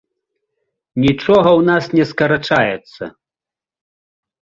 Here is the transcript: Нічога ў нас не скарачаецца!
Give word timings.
Нічога 1.03 1.49
ў 1.51 1.61
нас 1.69 1.83
не 1.99 2.05
скарачаецца! 2.11 3.03